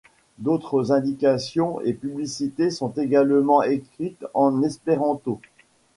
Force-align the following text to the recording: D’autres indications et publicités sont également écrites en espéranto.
D’autres 0.39 0.91
indications 0.91 1.79
et 1.81 1.93
publicités 1.93 2.71
sont 2.71 2.89
également 2.93 3.61
écrites 3.61 4.25
en 4.33 4.63
espéranto. 4.63 5.39